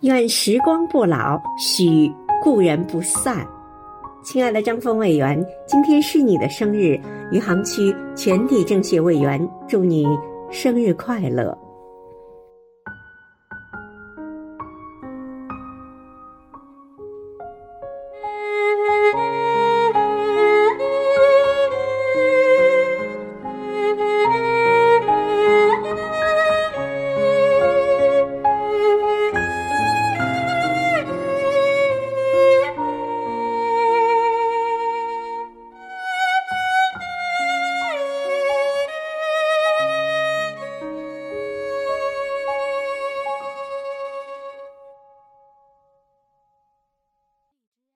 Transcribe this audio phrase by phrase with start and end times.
[0.00, 2.10] 愿时光不老，许
[2.42, 3.46] 故人不散。
[4.24, 6.98] 亲爱的张峰委员，今天是你的生日，
[7.30, 10.06] 余杭区全体政协委员，祝你
[10.50, 11.56] 生日快乐。